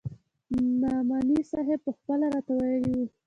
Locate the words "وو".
2.97-3.05